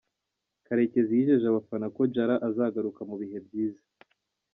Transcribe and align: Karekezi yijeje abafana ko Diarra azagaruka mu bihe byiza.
Karekezi 0.65 1.11
yijeje 1.17 1.45
abafana 1.47 1.85
ko 1.95 2.01
Diarra 2.11 2.35
azagaruka 2.47 3.01
mu 3.09 3.15
bihe 3.21 3.37
byiza. 3.45 3.83